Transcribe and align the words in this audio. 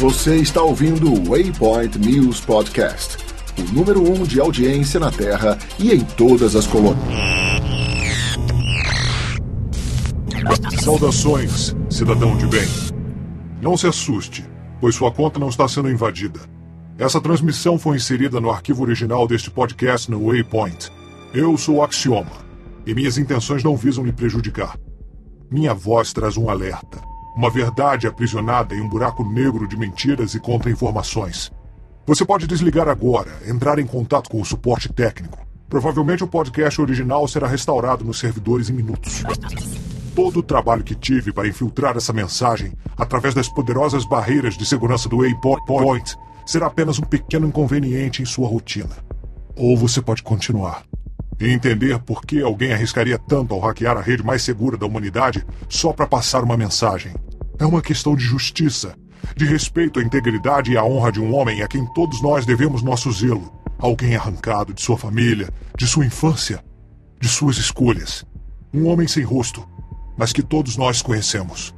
Você 0.00 0.36
está 0.36 0.62
ouvindo 0.62 1.12
o 1.12 1.24
Waypoint 1.28 1.98
News 1.98 2.40
Podcast, 2.40 3.18
o 3.58 3.74
número 3.74 4.00
um 4.00 4.22
de 4.22 4.40
audiência 4.40 4.98
na 4.98 5.10
Terra 5.10 5.58
e 5.78 5.92
em 5.92 6.00
todas 6.00 6.56
as 6.56 6.66
colônias. 6.66 6.96
Saudações, 10.82 11.76
cidadão 11.90 12.34
de 12.38 12.46
bem. 12.46 12.66
Não 13.60 13.76
se 13.76 13.86
assuste, 13.86 14.42
pois 14.80 14.94
sua 14.94 15.12
conta 15.12 15.38
não 15.38 15.50
está 15.50 15.68
sendo 15.68 15.90
invadida. 15.90 16.40
Essa 16.96 17.20
transmissão 17.20 17.78
foi 17.78 17.98
inserida 17.98 18.40
no 18.40 18.50
arquivo 18.50 18.82
original 18.82 19.28
deste 19.28 19.50
podcast 19.50 20.10
no 20.10 20.28
Waypoint. 20.28 20.88
Eu 21.34 21.58
sou 21.58 21.84
Axioma, 21.84 22.32
e 22.86 22.94
minhas 22.94 23.18
intenções 23.18 23.62
não 23.62 23.76
visam 23.76 24.02
lhe 24.02 24.12
prejudicar. 24.12 24.78
Minha 25.50 25.74
voz 25.74 26.10
traz 26.14 26.38
um 26.38 26.48
alerta, 26.48 27.09
uma 27.36 27.50
verdade 27.50 28.06
aprisionada 28.06 28.74
em 28.74 28.80
um 28.80 28.88
buraco 28.88 29.24
negro 29.24 29.66
de 29.66 29.76
mentiras 29.76 30.34
e 30.34 30.40
contra-informações. 30.40 31.50
Você 32.06 32.24
pode 32.24 32.46
desligar 32.46 32.88
agora, 32.88 33.30
entrar 33.46 33.78
em 33.78 33.86
contato 33.86 34.28
com 34.30 34.40
o 34.40 34.44
suporte 34.44 34.92
técnico. 34.92 35.38
Provavelmente 35.68 36.24
o 36.24 36.26
podcast 36.26 36.80
original 36.80 37.26
será 37.28 37.46
restaurado 37.46 38.04
nos 38.04 38.18
servidores 38.18 38.68
em 38.68 38.72
minutos. 38.72 39.22
Todo 40.14 40.40
o 40.40 40.42
trabalho 40.42 40.82
que 40.82 40.94
tive 40.94 41.32
para 41.32 41.46
infiltrar 41.46 41.96
essa 41.96 42.12
mensagem 42.12 42.72
através 42.96 43.34
das 43.34 43.48
poderosas 43.48 44.04
barreiras 44.04 44.56
de 44.56 44.66
segurança 44.66 45.08
do 45.08 45.18
Waypoint 45.18 46.16
será 46.44 46.66
apenas 46.66 46.98
um 46.98 47.02
pequeno 47.02 47.46
inconveniente 47.46 48.20
em 48.20 48.24
sua 48.24 48.48
rotina. 48.48 48.96
Ou 49.56 49.76
você 49.76 50.02
pode 50.02 50.22
continuar 50.22 50.82
e 51.40 51.50
entender 51.50 51.98
por 52.00 52.22
que 52.22 52.42
alguém 52.42 52.72
arriscaria 52.72 53.18
tanto 53.18 53.54
ao 53.54 53.60
hackear 53.60 53.96
a 53.96 54.02
rede 54.02 54.22
mais 54.22 54.42
segura 54.42 54.76
da 54.76 54.86
humanidade 54.86 55.44
só 55.68 55.92
para 55.92 56.06
passar 56.06 56.44
uma 56.44 56.56
mensagem. 56.56 57.14
É 57.58 57.64
uma 57.64 57.80
questão 57.80 58.14
de 58.14 58.22
justiça, 58.22 58.94
de 59.34 59.46
respeito 59.46 59.98
à 59.98 60.02
integridade 60.02 60.72
e 60.72 60.76
à 60.76 60.84
honra 60.84 61.10
de 61.10 61.20
um 61.20 61.34
homem 61.34 61.62
a 61.62 61.68
quem 61.68 61.86
todos 61.94 62.20
nós 62.20 62.44
devemos 62.44 62.82
nosso 62.82 63.10
zelo. 63.10 63.50
Alguém 63.78 64.14
arrancado 64.14 64.74
de 64.74 64.82
sua 64.82 64.98
família, 64.98 65.48
de 65.76 65.86
sua 65.86 66.04
infância, 66.04 66.62
de 67.18 67.28
suas 67.28 67.56
escolhas. 67.56 68.24
Um 68.72 68.86
homem 68.86 69.08
sem 69.08 69.24
rosto, 69.24 69.66
mas 70.18 70.32
que 70.32 70.42
todos 70.42 70.76
nós 70.76 71.00
conhecemos. 71.00 71.74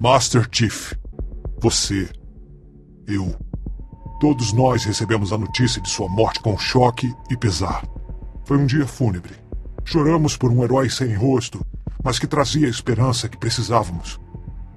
Master 0.00 0.48
Chief. 0.50 0.92
Você. 1.60 2.08
Eu. 3.06 3.34
Todos 4.18 4.52
nós 4.52 4.84
recebemos 4.84 5.32
a 5.32 5.38
notícia 5.38 5.80
de 5.80 5.88
sua 5.88 6.08
morte 6.08 6.40
com 6.40 6.58
choque 6.58 7.14
e 7.30 7.36
pesar. 7.36 7.84
Foi 8.44 8.56
um 8.56 8.66
dia 8.66 8.86
fúnebre. 8.86 9.34
Choramos 9.84 10.36
por 10.36 10.50
um 10.50 10.62
herói 10.62 10.88
sem 10.90 11.14
rosto, 11.14 11.64
mas 12.02 12.18
que 12.18 12.26
trazia 12.26 12.66
a 12.66 12.70
esperança 12.70 13.28
que 13.28 13.36
precisávamos. 13.36 14.18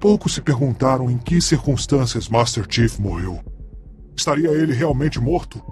Poucos 0.00 0.34
se 0.34 0.40
perguntaram 0.40 1.10
em 1.10 1.16
que 1.16 1.40
circunstâncias 1.40 2.28
Master 2.28 2.66
Chief 2.68 2.98
morreu. 2.98 3.40
Estaria 4.16 4.50
ele 4.50 4.74
realmente 4.74 5.20
morto? 5.20 5.62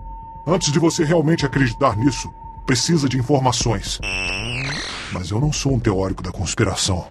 Antes 0.47 0.73
de 0.73 0.79
você 0.79 1.05
realmente 1.05 1.47
acreditar 1.47 1.97
nisso, 1.97 2.29
precisa 2.67 3.09
de 3.09 3.19
informações. 3.19 4.01
Mas 5.13 5.31
eu 5.31 5.41
não 5.41 5.53
sou 5.53 5.75
um 5.75 5.79
teórico 5.79 6.23
da 6.23 6.33
conspiração. 6.33 7.07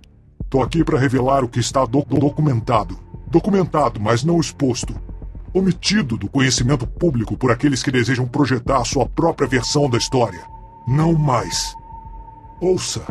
Tô 0.50 0.62
aqui 0.62 0.84
para 0.84 1.00
revelar 1.00 1.44
o 1.44 1.48
que 1.48 1.59
está 1.59 1.86
do 1.86 2.04
documentado. 2.04 3.00
Documentado, 3.28 4.02
mas 4.02 4.24
não 4.24 4.40
exposto. 4.40 4.94
Omitido 5.54 6.18
do 6.18 6.28
conhecimento 6.28 6.86
público 6.86 7.38
por 7.38 7.52
aqueles 7.52 7.84
que 7.84 7.92
desejam 7.92 8.28
projetar 8.28 8.84
sua 8.84 9.06
própria 9.06 9.48
versão 9.48 9.90
da 9.90 9.98
história. 9.98 10.42
Não 10.88 11.14
mais. 11.14 11.76
Ouça 12.60 13.06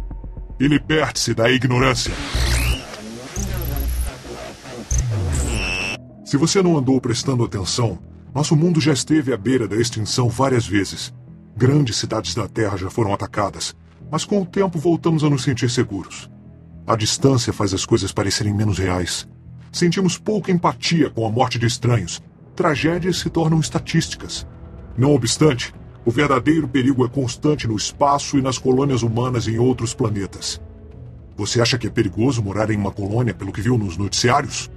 e 0.58 0.66
liberte-se 0.66 1.34
da 1.34 1.50
ignorância. 1.50 2.12
Se 6.24 6.36
você 6.36 6.62
não 6.62 6.76
andou 6.76 7.00
prestando 7.00 7.44
atenção, 7.44 7.98
nosso 8.34 8.54
mundo 8.54 8.80
já 8.80 8.92
esteve 8.92 9.32
à 9.32 9.36
beira 9.36 9.66
da 9.66 9.76
extinção 9.76 10.28
várias 10.28 10.66
vezes. 10.66 11.12
Grandes 11.56 11.96
cidades 11.96 12.34
da 12.34 12.46
Terra 12.46 12.76
já 12.76 12.90
foram 12.90 13.12
atacadas, 13.12 13.74
mas 14.10 14.24
com 14.24 14.42
o 14.42 14.46
tempo 14.46 14.78
voltamos 14.78 15.24
a 15.24 15.30
nos 15.30 15.42
sentir 15.42 15.70
seguros. 15.70 16.30
A 16.86 16.96
distância 16.96 17.52
faz 17.52 17.72
as 17.72 17.84
coisas 17.84 18.12
parecerem 18.12 18.54
menos 18.54 18.78
reais. 18.78 19.28
Sentimos 19.72 20.18
pouca 20.18 20.50
empatia 20.50 21.10
com 21.10 21.26
a 21.26 21.30
morte 21.30 21.58
de 21.58 21.66
estranhos. 21.66 22.22
Tragédias 22.54 23.18
se 23.18 23.30
tornam 23.30 23.60
estatísticas. 23.60 24.46
Não 24.96 25.14
obstante, 25.14 25.72
o 26.04 26.10
verdadeiro 26.10 26.66
perigo 26.66 27.04
é 27.04 27.08
constante 27.08 27.68
no 27.68 27.76
espaço 27.76 28.38
e 28.38 28.42
nas 28.42 28.58
colônias 28.58 29.02
humanas 29.02 29.46
em 29.46 29.58
outros 29.58 29.92
planetas. 29.92 30.60
Você 31.36 31.60
acha 31.60 31.78
que 31.78 31.86
é 31.86 31.90
perigoso 31.90 32.42
morar 32.42 32.70
em 32.70 32.76
uma 32.76 32.90
colônia 32.90 33.34
pelo 33.34 33.52
que 33.52 33.60
viu 33.60 33.76
nos 33.76 33.96
noticiários? 33.96 34.70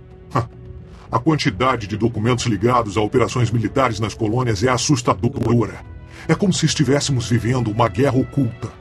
A 1.12 1.20
quantidade 1.20 1.86
de 1.86 1.96
documentos 1.96 2.46
ligados 2.46 2.98
a 2.98 3.02
operações 3.02 3.52
militares 3.52 4.00
nas 4.00 4.16
colônias 4.16 4.64
é 4.64 4.70
assustadora. 4.70 5.86
É 6.28 6.34
como 6.34 6.52
se 6.52 6.66
estivéssemos 6.66 7.30
vivendo 7.30 7.70
uma 7.70 7.88
guerra 7.88 8.18
oculta. 8.18 8.72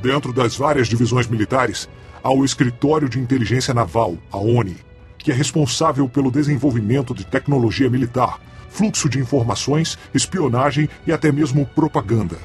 Dentro 0.00 0.32
das 0.32 0.54
várias 0.54 0.86
divisões 0.86 1.26
militares, 1.26 1.88
há 2.22 2.30
o 2.30 2.44
Escritório 2.44 3.08
de 3.08 3.18
Inteligência 3.18 3.72
Naval, 3.72 4.18
a 4.30 4.36
ONI, 4.36 4.76
que 5.16 5.32
é 5.32 5.34
responsável 5.34 6.08
pelo 6.08 6.30
desenvolvimento 6.30 7.14
de 7.14 7.24
tecnologia 7.24 7.88
militar, 7.88 8.38
fluxo 8.76 9.08
de 9.08 9.18
informações, 9.18 9.98
espionagem 10.12 10.86
e 11.06 11.12
até 11.12 11.32
mesmo 11.32 11.64
propaganda. 11.64 12.36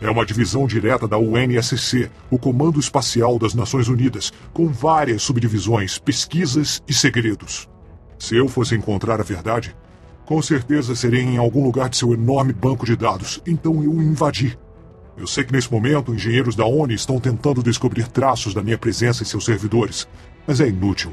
É 0.00 0.08
uma 0.08 0.24
divisão 0.24 0.64
direta 0.64 1.08
da 1.08 1.18
UNSC, 1.18 2.08
o 2.30 2.38
Comando 2.38 2.78
Espacial 2.78 3.36
das 3.36 3.52
Nações 3.52 3.88
Unidas, 3.88 4.32
com 4.52 4.68
várias 4.68 5.22
subdivisões, 5.22 5.98
pesquisas 5.98 6.80
e 6.88 6.94
segredos. 6.94 7.68
Se 8.16 8.36
eu 8.36 8.46
fosse 8.46 8.76
encontrar 8.76 9.20
a 9.20 9.24
verdade, 9.24 9.74
com 10.24 10.40
certeza 10.40 10.94
seria 10.94 11.20
em 11.20 11.36
algum 11.36 11.64
lugar 11.64 11.88
de 11.88 11.96
seu 11.96 12.14
enorme 12.14 12.52
banco 12.52 12.86
de 12.86 12.94
dados, 12.94 13.42
então 13.44 13.82
eu 13.82 14.00
invadi. 14.00 14.56
Eu 15.18 15.26
sei 15.26 15.42
que 15.42 15.52
nesse 15.52 15.70
momento 15.70 16.14
engenheiros 16.14 16.54
da 16.54 16.64
ONU 16.64 16.92
estão 16.92 17.18
tentando 17.18 17.60
descobrir 17.60 18.06
traços 18.06 18.54
da 18.54 18.62
minha 18.62 18.78
presença 18.78 19.24
em 19.24 19.26
seus 19.26 19.44
servidores, 19.44 20.06
mas 20.46 20.60
é 20.60 20.68
inútil. 20.68 21.12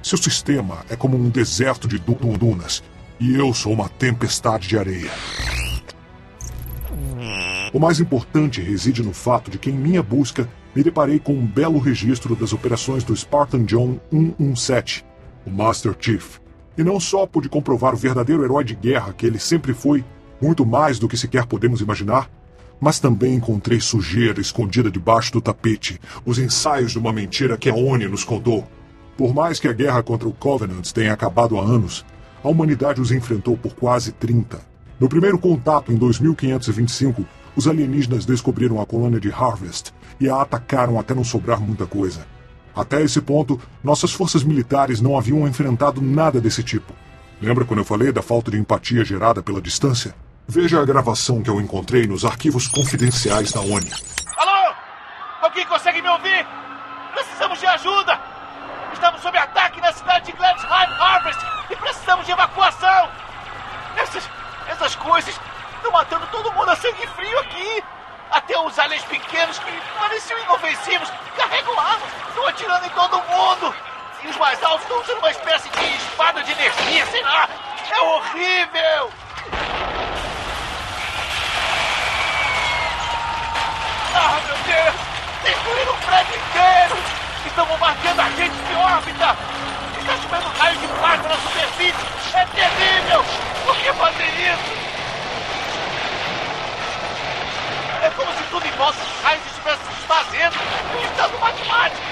Seu 0.00 0.16
sistema 0.16 0.78
é 0.88 0.94
como 0.94 1.16
um 1.16 1.28
deserto 1.28 1.88
de 1.88 1.98
dunas 1.98 2.84
e 3.20 3.34
eu 3.34 3.52
sou 3.52 3.72
uma 3.72 3.88
tempestade 3.88 4.68
de 4.68 4.78
areia. 4.78 5.10
O 7.72 7.78
mais 7.78 8.00
importante 8.00 8.62
reside 8.62 9.02
no 9.02 9.12
fato 9.12 9.50
de 9.50 9.58
que, 9.58 9.70
em 9.70 9.74
minha 9.74 10.02
busca, 10.02 10.48
me 10.74 10.82
deparei 10.82 11.18
com 11.18 11.32
um 11.32 11.46
belo 11.46 11.78
registro 11.78 12.34
das 12.34 12.52
operações 12.52 13.04
do 13.04 13.14
Spartan 13.14 13.64
John 13.64 13.98
117, 14.10 15.04
o 15.46 15.50
Master 15.50 15.94
Chief. 15.98 16.38
E 16.76 16.84
não 16.84 17.00
só 17.00 17.26
pude 17.26 17.48
comprovar 17.48 17.92
o 17.94 17.96
verdadeiro 17.98 18.44
herói 18.44 18.64
de 18.64 18.74
guerra 18.74 19.12
que 19.12 19.26
ele 19.26 19.38
sempre 19.38 19.74
foi, 19.74 20.04
muito 20.40 20.64
mais 20.64 20.98
do 20.98 21.08
que 21.08 21.16
sequer 21.16 21.44
podemos 21.46 21.80
imaginar, 21.80 22.30
mas 22.80 23.00
também 23.00 23.34
encontrei 23.34 23.80
sujeira 23.80 24.40
escondida 24.40 24.90
debaixo 24.90 25.32
do 25.32 25.40
tapete, 25.40 26.00
os 26.24 26.38
ensaios 26.38 26.92
de 26.92 26.98
uma 26.98 27.12
mentira 27.12 27.56
que 27.56 27.68
a 27.68 27.74
ONU 27.74 28.08
nos 28.08 28.22
contou. 28.22 28.66
Por 29.16 29.34
mais 29.34 29.58
que 29.58 29.66
a 29.66 29.72
guerra 29.72 30.02
contra 30.02 30.28
o 30.28 30.32
Covenant 30.32 30.88
tenha 30.92 31.12
acabado 31.12 31.58
há 31.58 31.62
anos, 31.62 32.04
a 32.42 32.48
humanidade 32.48 33.00
os 33.00 33.10
enfrentou 33.10 33.56
por 33.56 33.74
quase 33.74 34.12
30. 34.12 34.60
No 34.98 35.08
primeiro 35.08 35.38
contato, 35.38 35.92
em 35.92 35.96
2525, 35.96 37.24
os 37.54 37.66
alienígenas 37.66 38.24
descobriram 38.24 38.80
a 38.80 38.86
colônia 38.86 39.20
de 39.20 39.30
Harvest 39.30 39.92
e 40.20 40.28
a 40.28 40.42
atacaram 40.42 40.98
até 40.98 41.14
não 41.14 41.24
sobrar 41.24 41.60
muita 41.60 41.86
coisa. 41.86 42.26
Até 42.74 43.02
esse 43.02 43.20
ponto, 43.20 43.60
nossas 43.82 44.12
forças 44.12 44.44
militares 44.44 45.00
não 45.00 45.18
haviam 45.18 45.46
enfrentado 45.46 46.00
nada 46.00 46.40
desse 46.40 46.62
tipo. 46.62 46.92
Lembra 47.40 47.64
quando 47.64 47.80
eu 47.80 47.84
falei 47.84 48.12
da 48.12 48.22
falta 48.22 48.50
de 48.50 48.58
empatia 48.58 49.04
gerada 49.04 49.42
pela 49.42 49.60
distância? 49.60 50.14
Veja 50.46 50.80
a 50.80 50.84
gravação 50.84 51.42
que 51.42 51.50
eu 51.50 51.60
encontrei 51.60 52.06
nos 52.06 52.24
arquivos 52.24 52.66
confidenciais 52.66 53.52
da 53.52 53.60
ONU. 53.60 53.86
Alô? 54.36 54.74
Alguém 55.42 55.66
consegue 55.66 56.00
me 56.00 56.08
ouvir? 56.08 56.46
Precisamos 57.12 57.58
de 57.60 57.66
ajuda! 57.66 58.20
Estamos 58.92 59.20
sob 59.20 59.36
ataque 59.36 59.80
na 59.80 59.92
cidade 59.92 60.26
de 60.26 60.32
Glansheim 60.32 60.90
Harvest 60.98 61.57
e 61.70 61.76
precisamos 61.76 62.24
de 62.26 62.32
evacuação! 62.32 63.10
Essas, 63.96 64.28
essas 64.68 64.94
coisas 64.96 65.38
estão 65.76 65.92
matando 65.92 66.26
todo 66.28 66.52
mundo 66.52 66.70
a 66.70 66.76
sangue 66.76 67.06
frio 67.08 67.38
aqui! 67.40 67.84
Até 68.30 68.58
os 68.58 68.78
aliens 68.78 69.02
pequenos 69.04 69.58
que 69.58 69.82
pareciam 69.98 70.38
inofensivos 70.40 71.10
carregam 71.36 71.78
armas, 71.80 72.10
estão 72.28 72.46
atirando 72.46 72.86
em 72.86 72.90
todo 72.90 73.22
mundo. 73.22 73.74
E 74.22 74.28
os 74.28 74.36
mais 74.36 74.62
altos 74.62 74.82
estão 74.82 75.00
usando 75.00 75.18
uma 75.18 75.30
espécie 75.30 75.68
de 75.70 75.96
espada 75.96 76.42
de 76.42 76.52
energia, 76.52 77.06
sei 77.06 77.22
lá. 77.22 77.48
É 77.90 78.00
horrível! 78.00 79.12
Ah, 84.14 84.40
meu 84.46 84.56
Deus! 84.56 84.94
Destruíram 85.42 85.94
o 85.94 85.98
prédio 85.98 86.36
inteiro! 86.36 86.96
Estão 87.46 87.66
bombardeando 87.66 88.20
a 88.20 88.30
gente 88.30 88.56
de 88.56 88.74
órbita! 88.74 89.57
está 90.08 90.16
jogando 90.16 90.58
raio 90.58 90.78
de 90.78 90.88
plasma 90.88 91.28
na 91.28 91.36
superfície! 91.36 92.06
É 92.34 92.44
terrível! 92.46 93.24
Por 93.64 93.76
que 93.76 93.92
fazer 93.92 94.24
isso? 94.24 94.78
É 98.02 98.10
como 98.16 98.32
se 98.32 98.42
tudo 98.44 98.66
em 98.66 98.70
volta 98.72 98.98
dos 98.98 99.22
raios 99.22 99.46
estivesse 99.46 99.82
se 99.82 100.92
um 100.94 100.98
imitando 100.98 101.38
matemático. 101.38 102.02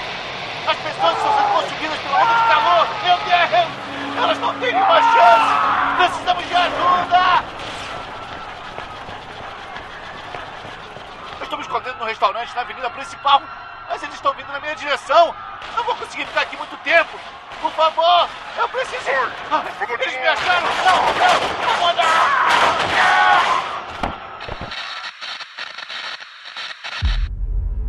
As 0.67 0.77
pessoas 0.77 1.17
estão 1.17 1.37
sendo 1.37 1.53
consumidas 1.53 1.99
pela 1.99 2.21
onda 2.21 2.33
de 2.33 2.47
calor! 2.47 2.87
Meu 3.03 3.17
Deus! 3.17 4.17
Elas 4.17 4.37
não 4.39 4.59
têm 4.59 4.73
nenhuma 4.73 5.01
chance! 5.01 5.97
Precisamos 5.97 6.47
de 6.47 6.55
ajuda! 6.55 7.43
Eu 11.39 11.43
estou 11.43 11.57
me 11.57 11.63
escondendo 11.63 11.97
no 11.97 12.05
restaurante 12.05 12.53
na 12.53 12.61
avenida 12.61 12.89
principal, 12.91 13.41
mas 13.89 14.03
eles 14.03 14.15
estão 14.15 14.33
vindo 14.33 14.51
na 14.51 14.59
minha 14.59 14.75
direção! 14.75 15.33
Não 15.75 15.83
vou 15.83 15.95
conseguir 15.95 16.25
ficar 16.27 16.41
aqui 16.41 16.57
muito 16.57 16.77
tempo! 16.83 17.36
Por 17.61 17.71
favor, 17.71 18.29
eu 18.59 18.69
preciso. 18.69 19.09
Ah, 19.51 19.65
eles 19.89 20.19
me 20.19 20.27
acharam! 20.27 20.67
Não, 20.85 20.97
não, 21.17 21.67
não 21.67 21.79
vou 21.79 21.95
dar! 21.95 22.57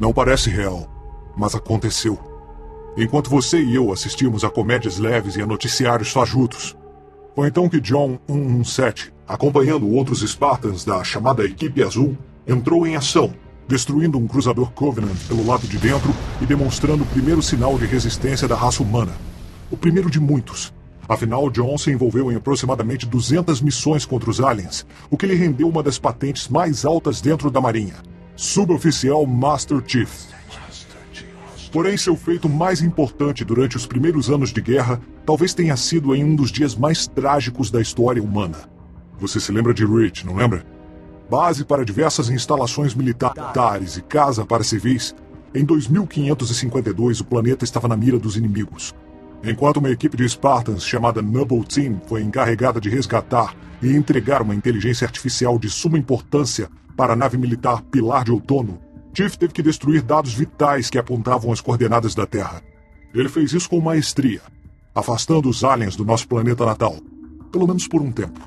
Não 0.01 0.13
parece 0.13 0.49
real, 0.49 0.89
mas 1.37 1.55
aconteceu. 1.55 2.19
Enquanto 2.97 3.29
você 3.29 3.61
e 3.61 3.75
eu 3.75 3.93
assistimos 3.93 4.43
a 4.43 4.51
comédias 4.51 4.99
leves 4.99 5.37
e 5.37 5.43
a 5.43 5.47
noticiários 5.47 6.13
fajutos. 6.13 6.77
Foi 7.35 7.49
então 7.49 7.69
que 7.69 7.81
John 7.81 8.19
117, 8.27 9.13
acompanhando 9.27 9.89
outros 9.89 10.21
Spartans 10.21 10.85
da 10.85 11.05
chamada 11.05 11.45
Equipe 11.45 11.83
Azul, 11.83 12.17
entrou 12.47 12.87
em 12.87 12.97
ação, 12.97 13.35
destruindo 13.69 14.19
um 14.19 14.27
cruzador 14.27 14.73
Covenant 14.73 15.17
pelo 15.29 15.47
lado 15.47 15.67
de 15.69 15.79
dentro 15.79 16.13
e 16.41 16.47
demonstrando 16.47 17.05
o 17.05 17.07
primeiro 17.07 17.43
sinal 17.43 17.79
de 17.79 17.87
resistência 17.87 18.49
da 18.49 18.57
raça 18.57 18.83
humana. 18.83 19.13
O 19.71 19.77
primeiro 19.77 20.11
de 20.11 20.19
muitos. 20.19 20.73
Afinal, 21.07 21.51
John 21.51 21.77
se 21.77 21.91
envolveu 21.91 22.33
em 22.33 22.37
aproximadamente 22.37 23.07
200 23.07 23.61
missões 23.61 24.07
contra 24.07 24.31
os 24.31 24.41
aliens, 24.41 24.87
o 25.11 25.17
que 25.17 25.27
lhe 25.27 25.35
rendeu 25.35 25.69
uma 25.69 25.83
das 25.83 25.99
patentes 25.99 26.49
mais 26.49 26.85
altas 26.85 27.21
dentro 27.21 27.51
da 27.51 27.61
Marinha. 27.61 27.95
Suboficial 28.35 29.27
Master 29.27 29.83
Chief. 29.87 30.11
Porém, 31.71 31.99
seu 31.99 32.17
feito 32.17 32.49
mais 32.49 32.81
importante 32.81 33.45
durante 33.45 33.77
os 33.77 33.87
primeiros 33.87 34.31
anos 34.31 34.53
de 34.53 34.61
guerra 34.61 35.01
talvez 35.27 35.53
tenha 35.53 35.77
sido 35.77 36.15
em 36.15 36.25
um 36.25 36.35
dos 36.35 36.51
dias 36.51 36.75
mais 36.75 37.07
trágicos 37.07 37.71
da 37.71 37.81
história 37.81 38.23
humana. 38.23 38.71
Você 39.21 39.39
se 39.39 39.53
lembra 39.53 39.75
de 39.75 39.85
Rich, 39.85 40.25
não 40.25 40.37
lembra? 40.37 40.65
Base 41.29 41.65
para 41.65 41.85
diversas 41.85 42.31
instalações 42.31 42.95
militares 42.95 43.99
e 43.99 44.03
casa 44.03 44.47
para 44.47 44.65
civis. 44.65 45.15
Em 45.55 45.63
2552, 45.65 47.21
o 47.21 47.25
planeta 47.25 47.65
estava 47.65 47.87
na 47.87 47.97
mira 47.97 48.19
dos 48.19 48.37
inimigos. 48.37 48.95
Enquanto 49.43 49.77
uma 49.77 49.91
equipe 49.91 50.17
de 50.17 50.29
Spartans 50.29 50.85
chamada 50.85 51.23
Noble 51.23 51.65
Team 51.65 52.01
foi 52.07 52.23
encarregada 52.23 52.81
de 52.81 52.89
resgatar 52.89 53.55
e 53.81 53.95
entregar 53.95 54.43
uma 54.43 54.55
inteligência 54.55 55.07
artificial 55.07 55.59
de 55.59 55.71
suma 55.71 55.99
importância 55.99 56.69
para 56.97 57.13
a 57.13 57.17
nave 57.17 57.39
militar 57.39 57.83
Pilar 57.83 58.25
de 58.25 58.33
Outono, 58.33 58.81
Chief 59.15 59.37
teve 59.37 59.53
que 59.53 59.63
destruir 59.63 60.03
dados 60.03 60.35
vitais 60.35 60.91
que 60.91 60.99
apontavam 60.99 61.53
as 61.53 61.61
coordenadas 61.61 62.15
da 62.15 62.27
Terra. 62.27 62.63
Ele 63.15 63.29
fez 63.29 63.53
isso 63.53 63.69
com 63.69 63.81
maestria, 63.81 64.41
afastando 64.95 65.49
os 65.49 65.65
aliens 65.65 65.97
do 65.97 66.05
nosso 66.05 66.29
planeta 66.29 66.65
natal, 66.67 66.97
pelo 67.51 67.67
menos 67.67 67.89
por 67.89 68.03
um 68.03 68.13
tempo. 68.13 68.41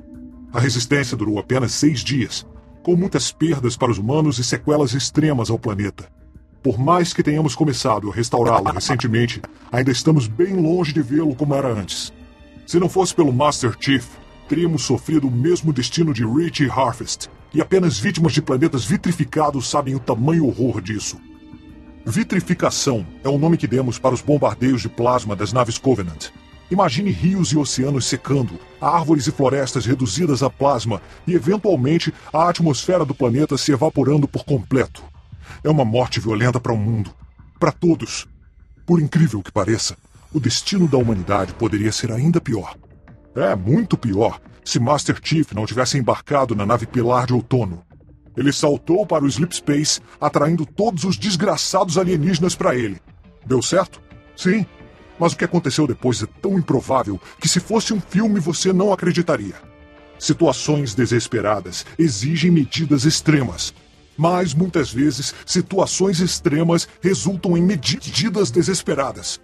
A 0.53 0.59
resistência 0.59 1.17
durou 1.17 1.39
apenas 1.39 1.71
seis 1.71 2.01
dias, 2.01 2.45
com 2.83 2.95
muitas 2.95 3.31
perdas 3.31 3.77
para 3.77 3.91
os 3.91 3.97
humanos 3.97 4.39
e 4.39 4.43
sequelas 4.43 4.93
extremas 4.93 5.49
ao 5.49 5.57
planeta. 5.57 6.09
Por 6.63 6.77
mais 6.77 7.11
que 7.11 7.23
tenhamos 7.23 7.55
começado 7.55 8.11
a 8.11 8.13
restaurá-lo 8.13 8.71
recentemente, 8.71 9.41
ainda 9.71 9.89
estamos 9.89 10.27
bem 10.27 10.53
longe 10.53 10.93
de 10.93 11.01
vê-lo 11.01 11.33
como 11.33 11.55
era 11.55 11.67
antes. 11.67 12.13
Se 12.67 12.79
não 12.79 12.87
fosse 12.87 13.15
pelo 13.15 13.33
Master 13.33 13.75
Chief, 13.79 14.05
teríamos 14.47 14.83
sofrido 14.83 15.27
o 15.27 15.31
mesmo 15.31 15.73
destino 15.73 16.13
de 16.13 16.23
Rich 16.23 16.63
e 16.63 16.69
Harvest, 16.69 17.29
e 17.51 17.59
apenas 17.59 17.97
vítimas 17.97 18.31
de 18.33 18.43
planetas 18.43 18.85
vitrificados 18.85 19.67
sabem 19.67 19.95
o 19.95 19.99
tamanho 19.99 20.45
horror 20.45 20.79
disso. 20.81 21.19
Vitrificação 22.05 23.07
é 23.23 23.29
o 23.29 23.39
nome 23.39 23.57
que 23.57 23.67
demos 23.67 23.97
para 23.97 24.13
os 24.13 24.21
bombardeios 24.21 24.83
de 24.83 24.89
plasma 24.89 25.35
das 25.35 25.51
naves 25.51 25.79
Covenant. 25.79 26.29
Imagine 26.69 27.09
rios 27.09 27.51
e 27.51 27.57
oceanos 27.57 28.05
secando, 28.05 28.59
árvores 28.79 29.25
e 29.25 29.31
florestas 29.31 29.85
reduzidas 29.85 30.43
a 30.43 30.49
plasma 30.49 31.01
e, 31.25 31.33
eventualmente, 31.33 32.13
a 32.31 32.47
atmosfera 32.49 33.03
do 33.03 33.15
planeta 33.15 33.57
se 33.57 33.71
evaporando 33.71 34.27
por 34.27 34.45
completo. 34.45 35.10
É 35.63 35.69
uma 35.69 35.85
morte 35.85 36.19
violenta 36.19 36.59
para 36.59 36.73
o 36.73 36.77
mundo. 36.77 37.13
Para 37.59 37.71
todos. 37.71 38.27
Por 38.85 39.01
incrível 39.01 39.41
que 39.41 39.51
pareça, 39.51 39.97
o 40.33 40.39
destino 40.39 40.87
da 40.87 40.97
humanidade 40.97 41.53
poderia 41.53 41.91
ser 41.91 42.11
ainda 42.11 42.41
pior. 42.41 42.75
É, 43.35 43.55
muito 43.55 43.97
pior, 43.97 44.39
se 44.63 44.79
Master 44.79 45.19
Chief 45.23 45.51
não 45.53 45.65
tivesse 45.65 45.97
embarcado 45.97 46.55
na 46.55 46.65
nave 46.65 46.85
Pilar 46.85 47.25
de 47.25 47.33
Outono. 47.33 47.83
Ele 48.35 48.53
saltou 48.53 49.05
para 49.05 49.23
o 49.23 49.27
Sleep 49.27 49.55
Space, 49.55 49.99
atraindo 50.19 50.65
todos 50.65 51.03
os 51.03 51.17
desgraçados 51.17 51.97
alienígenas 51.97 52.55
para 52.55 52.75
ele. 52.75 52.97
Deu 53.45 53.61
certo? 53.61 54.01
Sim. 54.35 54.65
Mas 55.19 55.33
o 55.33 55.37
que 55.37 55.45
aconteceu 55.45 55.85
depois 55.85 56.23
é 56.23 56.25
tão 56.41 56.57
improvável 56.57 57.19
que, 57.39 57.47
se 57.47 57.59
fosse 57.59 57.93
um 57.93 58.01
filme, 58.01 58.39
você 58.39 58.73
não 58.73 58.91
acreditaria. 58.91 59.55
Situações 60.17 60.95
desesperadas 60.95 61.85
exigem 61.97 62.51
medidas 62.51 63.05
extremas. 63.05 63.73
Mas, 64.17 64.53
muitas 64.53 64.91
vezes, 64.91 65.33
situações 65.45 66.19
extremas 66.19 66.87
resultam 67.01 67.57
em 67.57 67.61
medidas 67.61 68.51
desesperadas. 68.51 69.39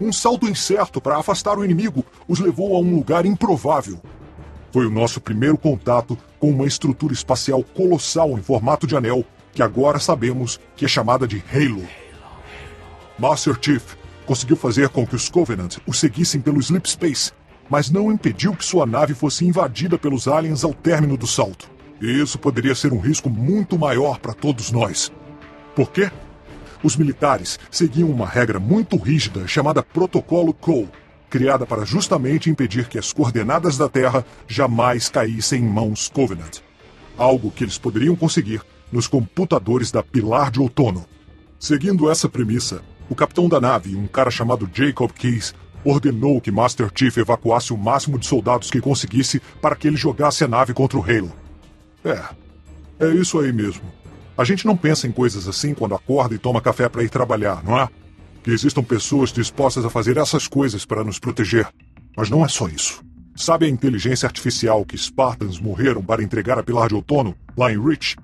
Um 0.00 0.12
salto 0.12 0.48
incerto 0.48 1.00
para 1.00 1.18
afastar 1.18 1.58
o 1.58 1.64
inimigo 1.64 2.04
os 2.28 2.38
levou 2.38 2.76
a 2.76 2.80
um 2.80 2.94
lugar 2.94 3.24
improvável, 3.24 4.00
foi 4.74 4.86
o 4.86 4.90
nosso 4.90 5.20
primeiro 5.20 5.56
contato 5.56 6.18
com 6.40 6.50
uma 6.50 6.66
estrutura 6.66 7.12
espacial 7.12 7.62
colossal 7.62 8.30
em 8.36 8.42
formato 8.42 8.88
de 8.88 8.96
anel, 8.96 9.24
que 9.52 9.62
agora 9.62 10.00
sabemos 10.00 10.58
que 10.74 10.84
é 10.84 10.88
chamada 10.88 11.28
de 11.28 11.40
Halo. 11.48 11.86
Master 13.16 13.56
Chief 13.62 13.94
conseguiu 14.26 14.56
fazer 14.56 14.88
com 14.88 15.06
que 15.06 15.14
os 15.14 15.28
Covenant 15.28 15.76
o 15.86 15.94
seguissem 15.94 16.40
pelo 16.40 16.58
Sleep 16.58 16.90
Space, 16.90 17.30
mas 17.70 17.88
não 17.88 18.10
impediu 18.10 18.52
que 18.52 18.64
sua 18.64 18.84
nave 18.84 19.14
fosse 19.14 19.46
invadida 19.46 19.96
pelos 19.96 20.26
aliens 20.26 20.64
ao 20.64 20.74
término 20.74 21.16
do 21.16 21.24
salto. 21.28 21.70
E 22.04 22.20
isso 22.20 22.38
poderia 22.38 22.74
ser 22.74 22.92
um 22.92 22.98
risco 22.98 23.30
muito 23.30 23.78
maior 23.78 24.18
para 24.18 24.34
todos 24.34 24.70
nós. 24.70 25.10
Por 25.74 25.90
quê? 25.90 26.10
Os 26.82 26.98
militares 26.98 27.58
seguiam 27.70 28.10
uma 28.10 28.26
regra 28.26 28.60
muito 28.60 28.98
rígida 28.98 29.48
chamada 29.48 29.82
Protocolo 29.82 30.52
Cole, 30.52 30.90
criada 31.30 31.64
para 31.64 31.86
justamente 31.86 32.50
impedir 32.50 32.88
que 32.88 32.98
as 32.98 33.10
coordenadas 33.10 33.78
da 33.78 33.88
Terra 33.88 34.22
jamais 34.46 35.08
caíssem 35.08 35.62
em 35.62 35.66
mãos 35.66 36.10
Covenant. 36.10 36.58
Algo 37.16 37.50
que 37.50 37.64
eles 37.64 37.78
poderiam 37.78 38.14
conseguir 38.14 38.60
nos 38.92 39.08
computadores 39.08 39.90
da 39.90 40.02
Pilar 40.02 40.50
de 40.50 40.60
Outono. 40.60 41.06
Seguindo 41.58 42.10
essa 42.10 42.28
premissa, 42.28 42.82
o 43.08 43.14
capitão 43.14 43.48
da 43.48 43.58
nave, 43.58 43.96
um 43.96 44.06
cara 44.06 44.30
chamado 44.30 44.68
Jacob 44.70 45.10
Keys, 45.10 45.54
ordenou 45.82 46.38
que 46.38 46.52
Master 46.52 46.90
Chief 46.94 47.16
evacuasse 47.16 47.72
o 47.72 47.78
máximo 47.78 48.18
de 48.18 48.26
soldados 48.26 48.70
que 48.70 48.78
conseguisse 48.78 49.40
para 49.62 49.74
que 49.74 49.88
ele 49.88 49.96
jogasse 49.96 50.44
a 50.44 50.48
nave 50.48 50.74
contra 50.74 50.98
o 50.98 51.02
Halo. 51.02 51.43
É, 52.04 53.06
é 53.06 53.08
isso 53.14 53.38
aí 53.38 53.52
mesmo. 53.52 53.82
A 54.36 54.44
gente 54.44 54.66
não 54.66 54.76
pensa 54.76 55.06
em 55.06 55.12
coisas 55.12 55.48
assim 55.48 55.74
quando 55.74 55.94
acorda 55.94 56.34
e 56.34 56.38
toma 56.38 56.60
café 56.60 56.88
para 56.88 57.02
ir 57.02 57.08
trabalhar, 57.08 57.62
não 57.64 57.78
é? 57.78 57.88
que 58.44 58.50
existam 58.50 58.84
pessoas 58.84 59.32
dispostas 59.32 59.86
a 59.86 59.90
fazer 59.90 60.18
essas 60.18 60.46
coisas 60.46 60.84
para 60.84 61.02
nos 61.02 61.18
proteger. 61.18 61.66
Mas 62.14 62.28
não 62.28 62.44
é 62.44 62.48
só 62.48 62.68
isso. 62.68 63.02
Sabe 63.34 63.64
a 63.64 63.68
inteligência 63.68 64.26
artificial 64.26 64.84
que 64.84 64.98
Spartans 64.98 65.58
morreram 65.58 66.02
para 66.02 66.22
entregar 66.22 66.58
a 66.58 66.62
Pilar 66.62 66.88
de 66.88 66.94
Outono, 66.94 67.34
lá 67.56 67.72
em 67.72 67.82
Rich? 67.82 68.16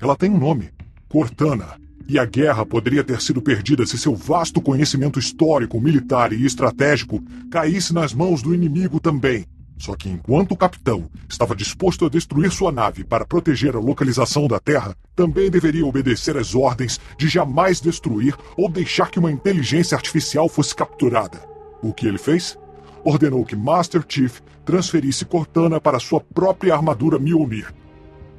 Ela 0.00 0.16
tem 0.16 0.30
um 0.30 0.38
nome: 0.38 0.70
Cortana. 1.06 1.78
E 2.08 2.18
a 2.18 2.24
guerra 2.24 2.64
poderia 2.64 3.04
ter 3.04 3.20
sido 3.20 3.42
perdida 3.42 3.84
se 3.84 3.98
seu 3.98 4.16
vasto 4.16 4.62
conhecimento 4.62 5.18
histórico, 5.18 5.78
militar 5.78 6.32
e 6.32 6.46
estratégico 6.46 7.22
caísse 7.50 7.92
nas 7.92 8.14
mãos 8.14 8.40
do 8.40 8.54
inimigo 8.54 8.98
também. 8.98 9.44
Só 9.78 9.94
que 9.94 10.08
enquanto 10.08 10.52
o 10.52 10.56
capitão 10.56 11.08
estava 11.28 11.54
disposto 11.54 12.04
a 12.04 12.08
destruir 12.08 12.50
sua 12.50 12.72
nave 12.72 13.04
para 13.04 13.24
proteger 13.24 13.76
a 13.76 13.80
localização 13.80 14.48
da 14.48 14.58
Terra, 14.58 14.96
também 15.14 15.50
deveria 15.50 15.86
obedecer 15.86 16.36
às 16.36 16.54
ordens 16.54 17.00
de 17.16 17.28
jamais 17.28 17.80
destruir 17.80 18.36
ou 18.56 18.68
deixar 18.68 19.10
que 19.10 19.18
uma 19.18 19.30
inteligência 19.30 19.94
artificial 19.94 20.48
fosse 20.48 20.74
capturada. 20.74 21.40
O 21.80 21.92
que 21.92 22.06
ele 22.06 22.18
fez? 22.18 22.58
Ordenou 23.04 23.44
que 23.44 23.54
Master 23.54 24.04
Chief 24.06 24.40
transferisse 24.64 25.24
Cortana 25.24 25.80
para 25.80 26.00
sua 26.00 26.20
própria 26.20 26.74
armadura 26.74 27.18
Mjolnir. 27.18 27.72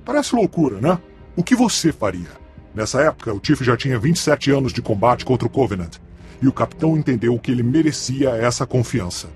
Parece 0.03 0.35
loucura, 0.35 0.81
né? 0.81 0.99
O 1.35 1.43
que 1.43 1.55
você 1.55 1.93
faria? 1.93 2.29
Nessa 2.75 3.01
época, 3.01 3.33
o 3.33 3.39
Chief 3.41 3.61
já 3.61 3.77
tinha 3.77 3.97
27 3.97 4.51
anos 4.51 4.73
de 4.73 4.81
combate 4.81 5.25
contra 5.25 5.47
o 5.47 5.49
Covenant, 5.49 5.95
e 6.41 6.47
o 6.47 6.53
capitão 6.53 6.97
entendeu 6.97 7.37
que 7.39 7.51
ele 7.51 7.63
merecia 7.63 8.29
essa 8.31 8.65
confiança. 8.65 9.27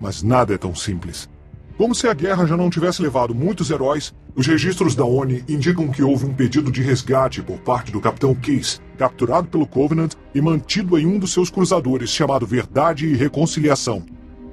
Mas 0.00 0.22
nada 0.22 0.54
é 0.54 0.58
tão 0.58 0.74
simples. 0.74 1.28
Como 1.76 1.94
se 1.94 2.08
a 2.08 2.14
guerra 2.14 2.44
já 2.44 2.56
não 2.56 2.70
tivesse 2.70 3.00
levado 3.00 3.34
muitos 3.34 3.70
heróis, 3.70 4.12
os 4.34 4.46
registros 4.46 4.94
da 4.94 5.04
ONI 5.04 5.44
indicam 5.48 5.88
que 5.88 6.02
houve 6.02 6.26
um 6.26 6.34
pedido 6.34 6.72
de 6.72 6.82
resgate 6.82 7.40
por 7.40 7.58
parte 7.60 7.92
do 7.92 8.00
capitão 8.00 8.34
Case, 8.34 8.80
capturado 8.96 9.48
pelo 9.48 9.66
Covenant 9.66 10.14
e 10.34 10.40
mantido 10.40 10.98
em 10.98 11.06
um 11.06 11.18
dos 11.18 11.32
seus 11.32 11.50
cruzadores, 11.50 12.10
chamado 12.10 12.46
Verdade 12.46 13.06
e 13.06 13.14
Reconciliação. 13.14 14.04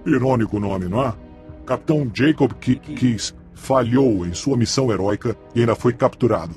Irônico 0.05 0.59
nome, 0.59 0.85
não 0.85 1.03
é? 1.03 1.13
Capitão 1.65 2.09
Jacob 2.13 2.51
Case 2.53 3.33
falhou 3.55 4.25
em 4.25 4.33
sua 4.33 4.55
missão 4.55 4.91
heróica 4.91 5.35
e 5.55 5.61
ainda 5.61 5.75
foi 5.75 5.93
capturado. 5.93 6.53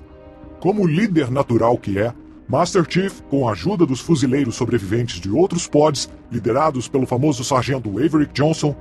Como 0.60 0.86
líder 0.86 1.30
natural 1.30 1.78
que 1.78 1.98
é, 1.98 2.12
Master 2.48 2.86
Chief, 2.88 3.20
com 3.28 3.46
a 3.46 3.52
ajuda 3.52 3.84
dos 3.84 4.00
fuzileiros 4.00 4.54
sobreviventes 4.54 5.20
de 5.20 5.30
outros 5.30 5.68
pods, 5.68 6.08
liderados 6.32 6.88
pelo 6.88 7.06
famoso 7.06 7.44
sargento 7.44 7.90
Averick 7.90 8.32
Johnson, 8.32 8.74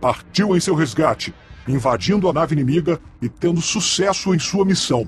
partiu 0.00 0.56
em 0.56 0.60
seu 0.60 0.74
resgate, 0.74 1.34
invadindo 1.68 2.30
a 2.30 2.32
nave 2.32 2.54
inimiga 2.54 2.98
e 3.20 3.28
tendo 3.28 3.60
sucesso 3.60 4.34
em 4.34 4.38
sua 4.38 4.64
missão, 4.64 5.06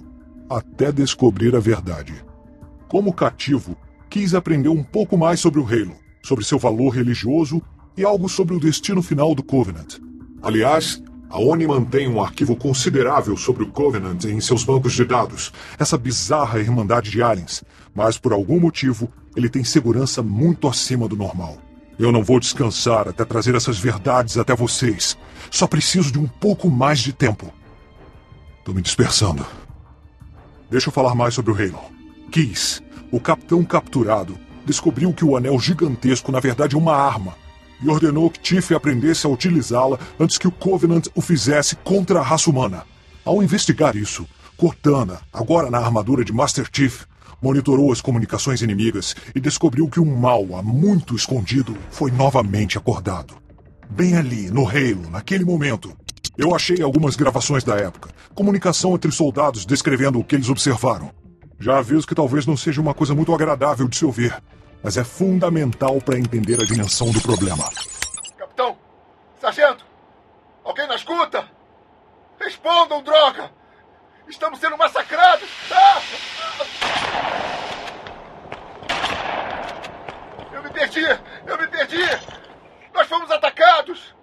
até 0.49 0.93
descobrir 0.93 1.57
a 1.57 1.61
verdade. 1.61 2.23
Como 2.87 3.15
cativo, 3.15 3.79
quis 4.11 4.35
aprender 4.35 4.69
um 4.69 4.85
pouco 4.85 5.17
mais 5.17 5.41
sobre 5.41 5.59
o 5.59 5.67
Halo, 5.67 5.97
sobre 6.23 6.45
seu 6.45 6.59
valor 6.59 6.91
religioso 6.91 7.63
e 7.97 8.05
algo 8.05 8.29
sobre 8.29 8.55
o 8.55 8.61
destino 8.61 9.01
final 9.01 9.35
do 9.35 9.43
Covenant. 9.43 9.97
Aliás, 10.43 11.03
a 11.33 11.39
ONI 11.39 11.67
mantém 11.67 12.07
um 12.07 12.23
arquivo 12.23 12.55
considerável 12.55 13.39
sobre 13.39 13.63
o 13.63 13.69
Covenant 13.69 14.23
em 14.25 14.39
seus 14.39 14.65
bancos 14.65 14.93
de 14.93 15.03
dados, 15.03 15.51
essa 15.79 15.97
bizarra 15.97 16.61
irmandade 16.61 17.11
de 17.11 17.23
aliens, 17.23 17.65
mas 17.95 18.19
por 18.19 18.35
algum 18.35 18.61
motivo 18.61 19.11
ele 19.35 19.49
tem 19.49 19.65
segurança 19.65 20.23
muito 20.23 20.69
acima 20.69 21.09
do 21.09 21.17
normal. 21.17 21.57
Eu 21.99 22.13
não 22.13 22.23
vou 22.23 22.39
descansar 22.39 23.09
até 23.09 23.25
trazer 23.25 23.55
essas 23.55 23.79
verdades 23.79 24.37
até 24.37 24.55
vocês. 24.55 25.17
Só 25.51 25.67
preciso 25.67 26.13
de 26.13 26.19
um 26.19 26.27
pouco 26.27 26.69
mais 26.69 26.99
de 26.99 27.15
tempo. 27.15 27.51
Tô 28.63 28.75
me 28.75 28.83
dispersando. 28.83 29.47
Deixa 30.71 30.91
eu 30.91 30.93
falar 30.93 31.15
mais 31.15 31.33
sobre 31.33 31.51
o 31.51 31.55
Halo. 31.55 31.81
Kiss, 32.31 32.83
o 33.11 33.19
capitão 33.19 33.65
capturado, 33.65 34.39
descobriu 34.67 35.15
que 35.15 35.25
o 35.25 35.35
anel 35.35 35.59
gigantesco 35.59 36.31
na 36.31 36.41
verdade 36.41 36.77
é 36.77 36.79
uma 36.79 36.95
arma 36.95 37.41
e 37.83 37.89
ordenou 37.89 38.31
que 38.31 38.41
Tiff 38.41 38.75
aprendesse 38.75 39.27
a 39.27 39.31
utilizá-la 39.31 39.99
antes 40.19 40.39
que 40.39 40.49
o 40.49 40.53
Covenant 40.53 41.07
o 41.15 41.21
fizesse 41.21 41.77
contra 41.77 42.21
a 42.21 42.23
raça 42.23 42.49
humana. 42.49 42.85
Ao 43.25 43.43
investigar 43.43 43.97
isso, 43.97 44.27
Cortana, 44.57 45.21
agora 45.33 45.71
na 45.71 45.79
armadura 45.79 46.25
de 46.25 46.33
Master 46.33 46.69
Chief, 46.73 47.05
monitorou 47.43 47.91
as 47.91 48.01
comunicações 48.01 48.63
inimigas 48.63 49.17
e 49.35 49.41
descobriu 49.41 49.89
que 49.89 49.99
um 49.99 50.17
mal 50.17 50.55
há 50.55 50.63
muito 50.63 51.17
escondido 51.17 51.77
foi 51.91 52.11
novamente 52.13 52.79
acordado. 52.79 53.35
Bem 53.91 54.17
ali, 54.17 54.51
no 54.51 54.67
Halo, 54.67 55.11
naquele 55.11 55.45
momento, 55.45 55.95
eu 56.39 56.55
achei 56.55 56.81
algumas 56.81 57.17
gravações 57.17 57.65
da 57.65 57.75
época, 57.75 58.11
comunicação 58.35 58.95
entre 58.95 59.11
soldados 59.11 59.67
descrevendo 59.67 60.19
o 60.19 60.25
que 60.25 60.37
eles 60.37 60.49
observaram. 60.49 61.11
Já 61.59 61.79
aviso 61.79 62.07
que 62.07 62.15
talvez 62.15 62.47
não 62.47 62.57
seja 62.57 62.81
uma 62.81 62.95
coisa 62.95 63.15
muito 63.15 63.35
agradável 63.35 63.87
de 63.87 63.97
se 63.97 64.05
ouvir, 64.05 64.35
mas 64.83 64.97
é 64.97 65.05
fundamental 65.05 66.01
para 66.01 66.19
entender 66.19 66.61
a 66.61 66.65
dimensão 66.65 67.11
do 67.13 67.21
problema. 67.21 67.71
Capitão! 68.37 68.77
Sargento! 69.41 69.87
Alguém 70.65 70.87
na 70.89 70.97
escuta? 70.97 71.49
Respondam, 72.39 73.03
droga! 73.03 73.51
Estamos 74.29 74.59
sendo 74.59 74.77
massacrados! 74.77 75.49
Ah! 75.71 76.03
Eu 80.53 80.63
me 80.63 80.71
perdi! 80.71 81.05
Eu 81.47 81.59
me 81.59 81.69
perdi! 81.69 82.03
Nós 82.93 83.07
fomos 83.07 83.31
atacados! 83.31 84.15